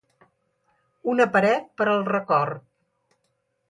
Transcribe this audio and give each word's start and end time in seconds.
una 1.13 1.29
paret 1.37 1.69
per 1.83 1.89
al 1.95 2.05
record 2.11 2.69